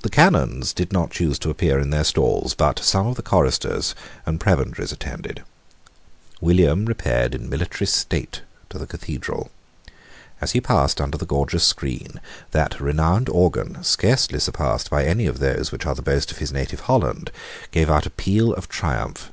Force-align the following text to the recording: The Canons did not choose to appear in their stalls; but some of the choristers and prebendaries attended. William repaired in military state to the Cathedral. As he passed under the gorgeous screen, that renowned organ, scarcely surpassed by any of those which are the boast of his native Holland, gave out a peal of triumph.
The 0.00 0.08
Canons 0.08 0.72
did 0.72 0.90
not 0.90 1.10
choose 1.10 1.38
to 1.40 1.50
appear 1.50 1.78
in 1.78 1.90
their 1.90 2.02
stalls; 2.02 2.54
but 2.54 2.78
some 2.78 3.06
of 3.08 3.16
the 3.16 3.22
choristers 3.22 3.94
and 4.24 4.40
prebendaries 4.40 4.90
attended. 4.90 5.42
William 6.40 6.86
repaired 6.86 7.34
in 7.34 7.50
military 7.50 7.86
state 7.88 8.40
to 8.70 8.78
the 8.78 8.86
Cathedral. 8.86 9.50
As 10.40 10.52
he 10.52 10.62
passed 10.62 10.98
under 10.98 11.18
the 11.18 11.26
gorgeous 11.26 11.64
screen, 11.64 12.20
that 12.52 12.80
renowned 12.80 13.28
organ, 13.28 13.84
scarcely 13.84 14.40
surpassed 14.40 14.88
by 14.88 15.04
any 15.04 15.26
of 15.26 15.40
those 15.40 15.72
which 15.72 15.84
are 15.84 15.94
the 15.94 16.00
boast 16.00 16.30
of 16.32 16.38
his 16.38 16.50
native 16.50 16.80
Holland, 16.88 17.30
gave 17.70 17.90
out 17.90 18.06
a 18.06 18.10
peal 18.10 18.54
of 18.54 18.70
triumph. 18.70 19.30